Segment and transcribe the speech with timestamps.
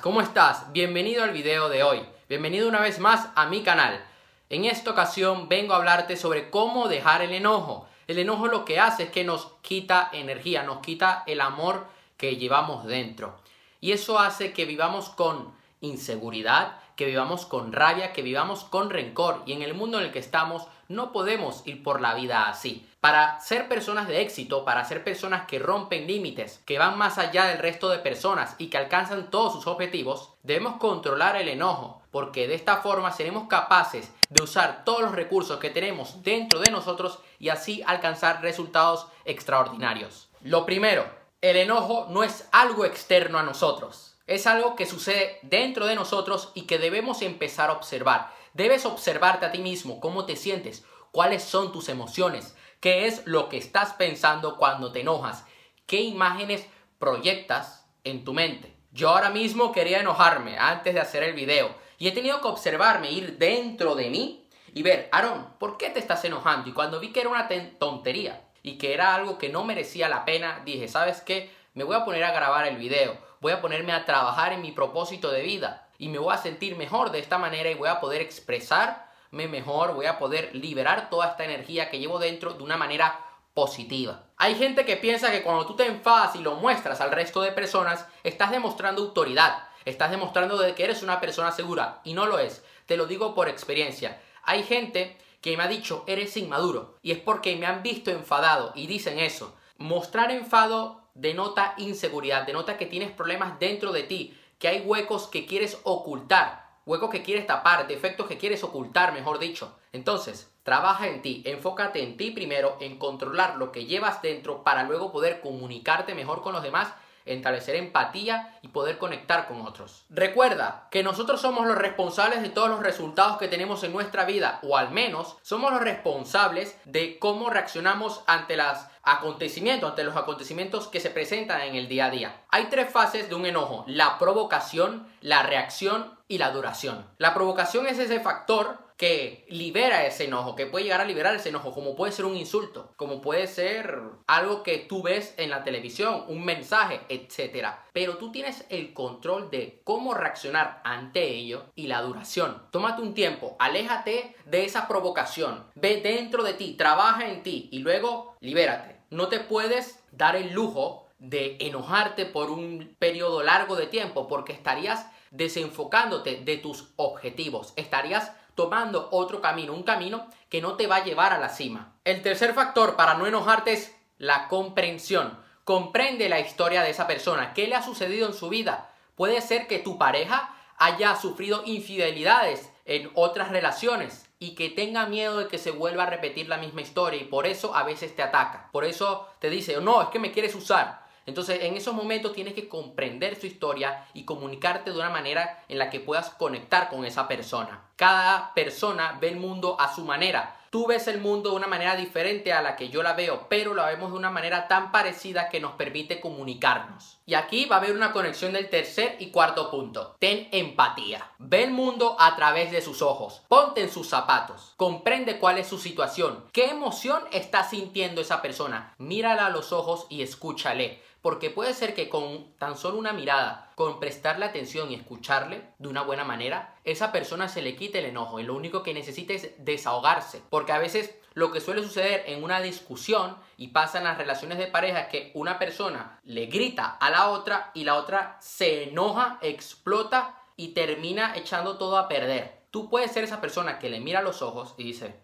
[0.00, 0.72] ¿cómo estás?
[0.72, 2.00] Bienvenido al video de hoy.
[2.28, 4.02] Bienvenido una vez más a mi canal.
[4.48, 7.88] En esta ocasión vengo a hablarte sobre cómo dejar el enojo.
[8.06, 11.86] El enojo lo que hace es que nos quita energía, nos quita el amor
[12.16, 13.40] que llevamos dentro.
[13.80, 19.42] Y eso hace que vivamos con inseguridad, que vivamos con rabia, que vivamos con rencor.
[19.46, 22.88] Y en el mundo en el que estamos no podemos ir por la vida así.
[23.00, 27.46] Para ser personas de éxito, para ser personas que rompen límites, que van más allá
[27.46, 32.46] del resto de personas y que alcanzan todos sus objetivos, debemos controlar el enojo, porque
[32.46, 37.18] de esta forma seremos capaces de usar todos los recursos que tenemos dentro de nosotros
[37.38, 40.28] y así alcanzar resultados extraordinarios.
[40.42, 41.04] Lo primero,
[41.40, 44.11] el enojo no es algo externo a nosotros.
[44.26, 48.32] Es algo que sucede dentro de nosotros y que debemos empezar a observar.
[48.54, 53.48] Debes observarte a ti mismo, cómo te sientes, cuáles son tus emociones, qué es lo
[53.48, 55.44] que estás pensando cuando te enojas,
[55.86, 56.66] qué imágenes
[56.98, 58.76] proyectas en tu mente.
[58.92, 63.10] Yo ahora mismo quería enojarme antes de hacer el video y he tenido que observarme,
[63.10, 66.68] ir dentro de mí y ver, Aaron, ¿por qué te estás enojando?
[66.68, 67.48] Y cuando vi que era una
[67.78, 71.50] tontería y que era algo que no merecía la pena, dije, ¿sabes qué?
[71.74, 74.70] Me voy a poner a grabar el video, voy a ponerme a trabajar en mi
[74.70, 77.98] propósito de vida y me voy a sentir mejor de esta manera y voy a
[78.00, 82.76] poder expresarme mejor, voy a poder liberar toda esta energía que llevo dentro de una
[82.76, 83.18] manera
[83.52, 84.22] positiva.
[84.36, 87.50] Hay gente que piensa que cuando tú te enfadas y lo muestras al resto de
[87.50, 92.38] personas, estás demostrando autoridad, estás demostrando de que eres una persona segura y no lo
[92.38, 92.64] es.
[92.86, 94.22] Te lo digo por experiencia.
[94.44, 98.70] Hay gente que me ha dicho eres inmaduro y es porque me han visto enfadado
[98.76, 99.56] y dicen eso.
[99.78, 105.46] Mostrar enfado denota inseguridad, denota que tienes problemas dentro de ti, que hay huecos que
[105.46, 109.76] quieres ocultar, huecos que quieres tapar, defectos que quieres ocultar, mejor dicho.
[109.92, 114.84] Entonces, trabaja en ti, enfócate en ti primero, en controlar lo que llevas dentro para
[114.84, 116.92] luego poder comunicarte mejor con los demás
[117.24, 120.04] establecer empatía y poder conectar con otros.
[120.08, 124.60] Recuerda que nosotros somos los responsables de todos los resultados que tenemos en nuestra vida,
[124.62, 130.88] o al menos somos los responsables de cómo reaccionamos ante los acontecimientos, ante los acontecimientos
[130.88, 132.42] que se presentan en el día a día.
[132.50, 137.06] Hay tres fases de un enojo, la provocación, la reacción y la duración.
[137.18, 141.48] La provocación es ese factor que libera ese enojo, que puede llegar a liberar ese
[141.48, 145.64] enojo, como puede ser un insulto, como puede ser algo que tú ves en la
[145.64, 147.66] televisión, un mensaje, etc.
[147.92, 152.62] Pero tú tienes el control de cómo reaccionar ante ello y la duración.
[152.70, 157.80] Tómate un tiempo, aléjate de esa provocación, ve dentro de ti, trabaja en ti y
[157.80, 159.00] luego libérate.
[159.10, 164.52] No te puedes dar el lujo de enojarte por un periodo largo de tiempo porque
[164.52, 170.96] estarías desenfocándote de tus objetivos, estarías tomando otro camino, un camino que no te va
[170.96, 171.94] a llevar a la cima.
[172.04, 175.38] El tercer factor para no enojarte es la comprensión.
[175.64, 178.90] Comprende la historia de esa persona, qué le ha sucedido en su vida.
[179.14, 185.38] Puede ser que tu pareja haya sufrido infidelidades en otras relaciones y que tenga miedo
[185.38, 188.22] de que se vuelva a repetir la misma historia y por eso a veces te
[188.22, 188.68] ataca.
[188.72, 191.01] Por eso te dice, no, es que me quieres usar.
[191.26, 195.78] Entonces, en esos momentos tienes que comprender su historia y comunicarte de una manera en
[195.78, 197.88] la que puedas conectar con esa persona.
[197.96, 200.56] Cada persona ve el mundo a su manera.
[200.72, 203.74] Tú ves el mundo de una manera diferente a la que yo la veo, pero
[203.74, 207.18] la vemos de una manera tan parecida que nos permite comunicarnos.
[207.26, 210.16] Y aquí va a haber una conexión del tercer y cuarto punto.
[210.18, 211.30] Ten empatía.
[211.38, 213.42] Ve el mundo a través de sus ojos.
[213.48, 214.72] Ponte en sus zapatos.
[214.78, 216.46] Comprende cuál es su situación.
[216.52, 218.94] ¿Qué emoción está sintiendo esa persona?
[218.96, 223.70] Mírala a los ojos y escúchale porque puede ser que con tan solo una mirada,
[223.76, 228.06] con prestarle atención y escucharle de una buena manera, esa persona se le quite el
[228.06, 230.42] enojo y lo único que necesita es desahogarse.
[230.50, 234.58] Porque a veces lo que suele suceder en una discusión y pasa en las relaciones
[234.58, 238.88] de pareja es que una persona le grita a la otra y la otra se
[238.88, 242.62] enoja, explota y termina echando todo a perder.
[242.72, 245.20] Tú puedes ser esa persona que le mira los ojos y dice,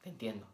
[0.00, 0.46] te entiendo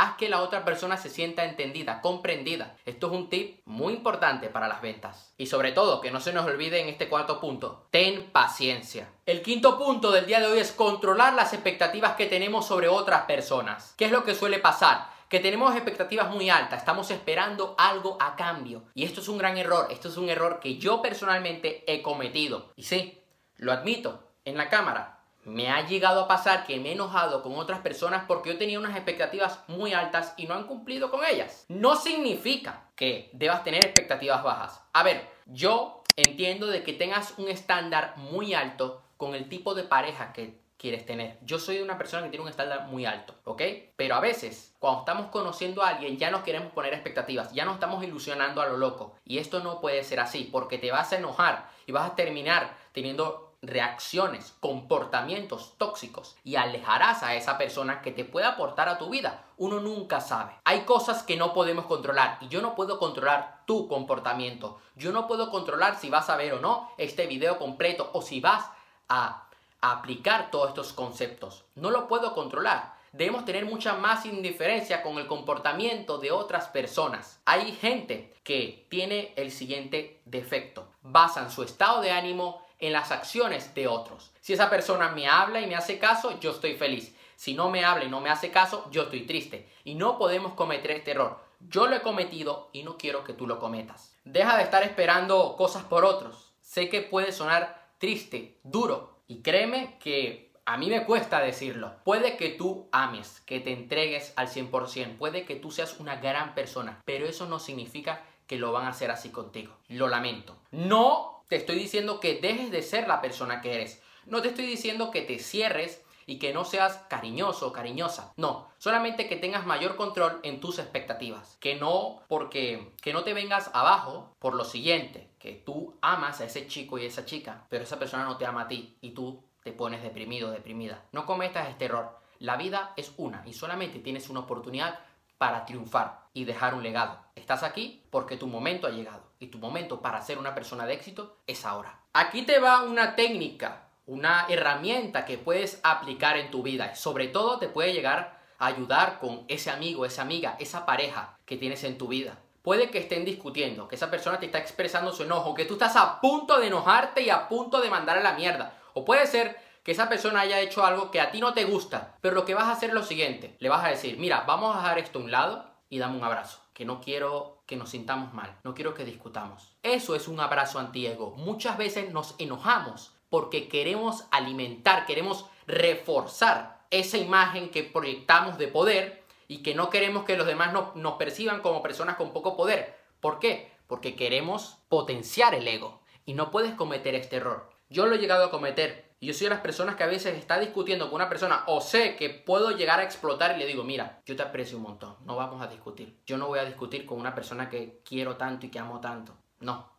[0.00, 2.76] Haz que la otra persona se sienta entendida, comprendida.
[2.86, 5.34] Esto es un tip muy importante para las ventas.
[5.36, 9.08] Y sobre todo, que no se nos olvide en este cuarto punto, ten paciencia.
[9.26, 13.22] El quinto punto del día de hoy es controlar las expectativas que tenemos sobre otras
[13.22, 13.94] personas.
[13.98, 15.18] ¿Qué es lo que suele pasar?
[15.28, 18.84] que tenemos expectativas muy altas, estamos esperando algo a cambio.
[18.94, 22.72] Y esto es un gran error, esto es un error que yo personalmente he cometido.
[22.76, 23.20] Y sí,
[23.56, 25.17] lo admito, en la cámara,
[25.48, 28.78] me ha llegado a pasar que me he enojado con otras personas porque yo tenía
[28.78, 31.64] unas expectativas muy altas y no han cumplido con ellas.
[31.68, 34.82] No significa que debas tener expectativas bajas.
[34.92, 39.84] A ver, yo entiendo de que tengas un estándar muy alto con el tipo de
[39.84, 41.38] pareja que quieres tener.
[41.42, 43.62] Yo soy una persona que tiene un estándar muy alto, ¿ok?
[43.96, 47.74] Pero a veces, cuando estamos conociendo a alguien, ya nos queremos poner expectativas, ya nos
[47.74, 49.16] estamos ilusionando a lo loco.
[49.24, 52.76] Y esto no puede ser así, porque te vas a enojar y vas a terminar
[52.92, 59.10] teniendo reacciones, comportamientos tóxicos y alejarás a esa persona que te puede aportar a tu
[59.10, 59.44] vida.
[59.56, 60.52] Uno nunca sabe.
[60.64, 64.80] Hay cosas que no podemos controlar y yo no puedo controlar tu comportamiento.
[64.96, 68.40] Yo no puedo controlar si vas a ver o no este video completo o si
[68.40, 68.64] vas
[69.08, 69.48] a
[69.80, 71.64] aplicar todos estos conceptos.
[71.74, 72.96] No lo puedo controlar.
[73.12, 77.40] Debemos tener mucha más indiferencia con el comportamiento de otras personas.
[77.46, 80.86] Hay gente que tiene el siguiente defecto.
[81.02, 84.30] Basan su estado de ánimo en las acciones de otros.
[84.40, 87.14] Si esa persona me habla y me hace caso, yo estoy feliz.
[87.36, 89.68] Si no me habla y no me hace caso, yo estoy triste.
[89.84, 91.38] Y no podemos cometer este error.
[91.60, 94.14] Yo lo he cometido y no quiero que tú lo cometas.
[94.24, 96.52] Deja de estar esperando cosas por otros.
[96.60, 101.94] Sé que puede sonar triste, duro, y créeme que a mí me cuesta decirlo.
[102.04, 106.54] Puede que tú ames, que te entregues al 100%, puede que tú seas una gran
[106.54, 109.74] persona, pero eso no significa que lo van a hacer así contigo.
[109.88, 110.56] Lo lamento.
[110.70, 114.02] No te estoy diciendo que dejes de ser la persona que eres.
[114.26, 118.34] No te estoy diciendo que te cierres y que no seas cariñoso o cariñosa.
[118.36, 121.56] No, solamente que tengas mayor control en tus expectativas.
[121.58, 126.44] Que no porque que no te vengas abajo por lo siguiente, que tú amas a
[126.44, 129.42] ese chico y esa chica, pero esa persona no te ama a ti y tú
[129.64, 131.02] te pones deprimido o deprimida.
[131.12, 132.18] No cometas este error.
[132.38, 135.00] La vida es una y solamente tienes una oportunidad
[135.38, 137.18] para triunfar y dejar un legado.
[137.34, 140.94] Estás aquí porque tu momento ha llegado y tu momento para ser una persona de
[140.94, 142.00] éxito es ahora.
[142.12, 146.94] Aquí te va una técnica, una herramienta que puedes aplicar en tu vida.
[146.94, 151.56] Sobre todo te puede llegar a ayudar con ese amigo, esa amiga, esa pareja que
[151.56, 152.38] tienes en tu vida.
[152.62, 155.96] Puede que estén discutiendo, que esa persona te está expresando su enojo, que tú estás
[155.96, 158.74] a punto de enojarte y a punto de mandar a la mierda.
[158.94, 162.16] O puede ser que esa persona haya hecho algo que a ti no te gusta,
[162.20, 163.56] pero lo que vas a hacer es lo siguiente.
[163.60, 166.24] Le vas a decir, mira, vamos a dejar esto a un lado y dame un
[166.24, 169.76] abrazo, que no quiero que nos sintamos mal, no quiero que discutamos.
[169.82, 171.34] Eso es un abrazo antiego.
[171.36, 179.22] Muchas veces nos enojamos porque queremos alimentar, queremos reforzar esa imagen que proyectamos de poder
[179.48, 182.98] y que no queremos que los demás nos perciban como personas con poco poder.
[183.20, 183.72] ¿Por qué?
[183.86, 187.70] Porque queremos potenciar el ego y no puedes cometer este error.
[187.90, 189.07] Yo lo he llegado a cometer.
[189.20, 191.80] Y yo soy de las personas que a veces está discutiendo con una persona o
[191.80, 195.16] sé que puedo llegar a explotar y le digo, mira, yo te aprecio un montón,
[195.24, 196.20] no vamos a discutir.
[196.24, 199.36] Yo no voy a discutir con una persona que quiero tanto y que amo tanto.
[199.58, 199.90] No.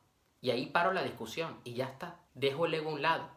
[0.41, 2.19] Y ahí paro la discusión y ya está.
[2.33, 3.29] Dejo el ego a un lado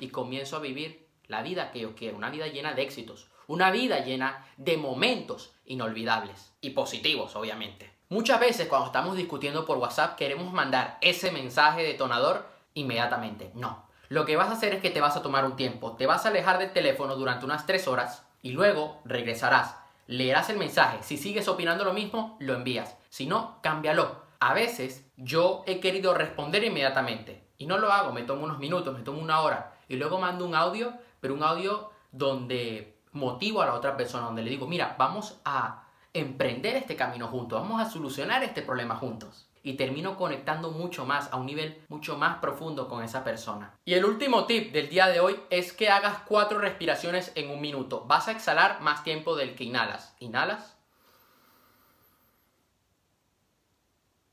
[0.00, 3.70] y comienzo a vivir la vida que yo quiero, una vida llena de éxitos, una
[3.70, 7.92] vida llena de momentos inolvidables y positivos, obviamente.
[8.08, 13.52] Muchas veces cuando estamos discutiendo por WhatsApp queremos mandar ese mensaje detonador inmediatamente.
[13.54, 13.87] No.
[14.08, 16.24] Lo que vas a hacer es que te vas a tomar un tiempo, te vas
[16.24, 19.76] a alejar del teléfono durante unas 3 horas y luego regresarás.
[20.06, 20.98] Leerás el mensaje.
[21.02, 22.96] Si sigues opinando lo mismo, lo envías.
[23.10, 24.22] Si no, cámbialo.
[24.40, 28.12] A veces yo he querido responder inmediatamente y no lo hago.
[28.12, 31.42] Me tomo unos minutos, me tomo una hora y luego mando un audio, pero un
[31.42, 35.84] audio donde motivo a la otra persona, donde le digo, mira, vamos a
[36.14, 39.47] emprender este camino juntos, vamos a solucionar este problema juntos.
[39.68, 43.78] Y termino conectando mucho más, a un nivel mucho más profundo con esa persona.
[43.84, 47.60] Y el último tip del día de hoy es que hagas cuatro respiraciones en un
[47.60, 48.06] minuto.
[48.06, 50.16] Vas a exhalar más tiempo del que inhalas.
[50.20, 50.78] Inhalas.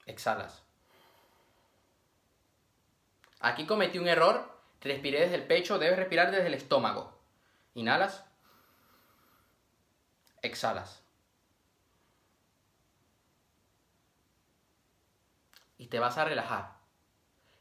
[0.06, 0.64] Exhalas.
[3.42, 4.58] Aquí cometí un error.
[4.80, 7.12] Respiré desde el pecho, debes respirar desde el estómago.
[7.74, 8.24] Inhalas
[10.42, 11.05] exhalas.
[15.86, 16.80] Y te vas a relajar.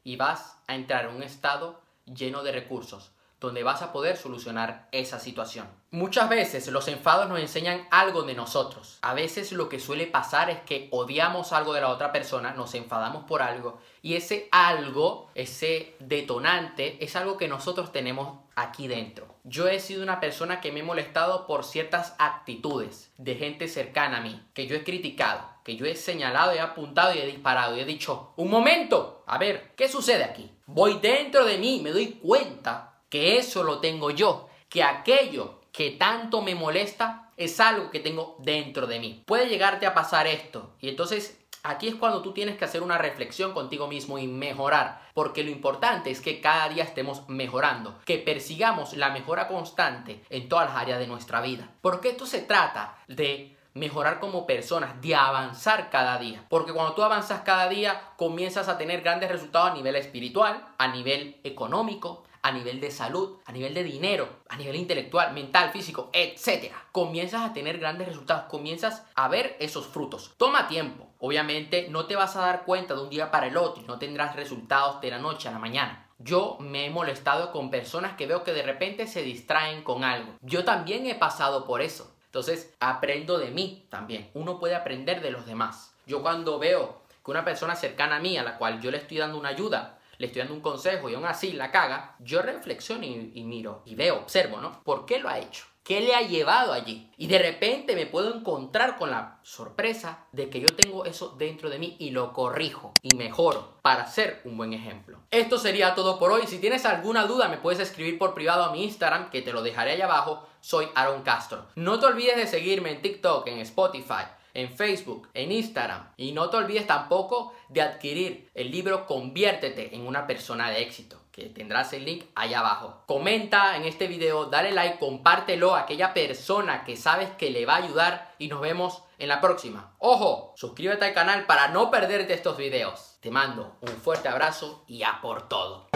[0.03, 4.87] Y vas a entrar en un estado lleno de recursos, donde vas a poder solucionar
[4.91, 5.67] esa situación.
[5.91, 8.97] Muchas veces los enfados nos enseñan algo de nosotros.
[9.01, 12.73] A veces lo que suele pasar es que odiamos algo de la otra persona, nos
[12.75, 19.35] enfadamos por algo y ese algo, ese detonante, es algo que nosotros tenemos aquí dentro.
[19.43, 24.17] Yo he sido una persona que me he molestado por ciertas actitudes de gente cercana
[24.17, 27.75] a mí, que yo he criticado, que yo he señalado he apuntado y he disparado
[27.75, 30.51] y he dicho, un momento, a ver, ¿qué sucede aquí?
[30.65, 35.91] Voy dentro de mí, me doy cuenta que eso lo tengo yo, que aquello que
[35.91, 39.23] tanto me molesta es algo que tengo dentro de mí.
[39.25, 42.97] Puede llegarte a pasar esto y entonces aquí es cuando tú tienes que hacer una
[42.97, 48.19] reflexión contigo mismo y mejorar, porque lo importante es que cada día estemos mejorando, que
[48.19, 51.69] persigamos la mejora constante en todas las áreas de nuestra vida.
[51.81, 56.45] Porque esto se trata de mejorar como personas, de avanzar cada día.
[56.47, 60.87] Porque cuando tú avanzas cada día, comienzas a tener grandes resultados a nivel espiritual, a
[60.87, 66.11] nivel económico, a nivel de salud, a nivel de dinero, a nivel intelectual, mental, físico,
[66.13, 66.71] etc.
[66.91, 70.35] Comienzas a tener grandes resultados, comienzas a ver esos frutos.
[70.37, 71.07] Toma tiempo.
[71.17, 73.97] Obviamente no te vas a dar cuenta de un día para el otro y no
[73.97, 76.07] tendrás resultados de la noche a la mañana.
[76.19, 80.35] Yo me he molestado con personas que veo que de repente se distraen con algo.
[80.41, 82.15] Yo también he pasado por eso.
[82.27, 84.29] Entonces aprendo de mí también.
[84.35, 85.95] Uno puede aprender de los demás.
[86.05, 89.17] Yo cuando veo que una persona cercana a mí, a la cual yo le estoy
[89.17, 93.03] dando una ayuda, le estoy dando un consejo y aún así la caga, yo reflexiono
[93.05, 94.83] y, miro y veo, observo, ¿no?
[94.83, 95.65] ¿Por qué lo ha hecho?
[95.83, 97.11] ¿Qué le ha llevado allí?
[97.15, 101.69] Y de repente me puedo encontrar con la sorpresa de que yo tengo eso dentro
[101.69, 105.19] de mí y lo corrijo y mejoro para ser un buen ejemplo.
[105.29, 106.47] Esto sería todo por hoy.
[106.47, 109.61] Si tienes alguna duda me puedes escribir por privado a mi Instagram que te lo
[109.61, 110.47] dejaré allá abajo.
[110.59, 111.67] Soy Aaron Castro.
[111.75, 116.09] No te olvides de seguirme en TikTok, en Spotify en Facebook, en Instagram.
[116.17, 121.21] Y no te olvides tampoco de adquirir el libro Conviértete en una persona de éxito
[121.31, 123.03] que tendrás el link allá abajo.
[123.05, 127.73] Comenta en este video, dale like, compártelo a aquella persona que sabes que le va
[127.73, 129.93] a ayudar y nos vemos en la próxima.
[129.99, 133.17] Ojo, suscríbete al canal para no perderte estos videos.
[133.19, 135.89] Te mando un fuerte abrazo y a por todo.